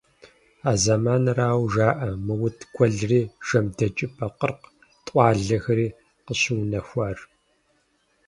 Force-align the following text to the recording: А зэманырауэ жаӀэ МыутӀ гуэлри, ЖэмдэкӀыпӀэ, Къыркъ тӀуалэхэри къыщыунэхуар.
А 0.71 0.73
зэманырауэ 0.83 1.67
жаӀэ 1.73 2.09
МыутӀ 2.25 2.63
гуэлри, 2.73 3.21
ЖэмдэкӀыпӀэ, 3.47 4.27
Къыркъ 4.37 4.67
тӀуалэхэри 5.05 5.87
къыщыунэхуар. 6.25 7.17